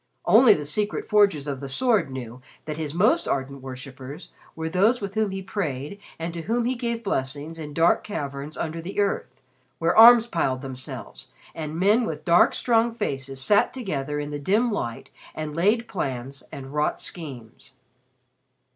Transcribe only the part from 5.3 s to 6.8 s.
prayed and to whom he